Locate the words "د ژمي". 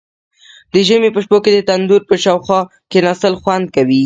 0.73-1.09